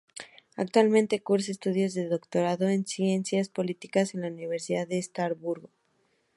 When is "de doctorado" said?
1.93-2.67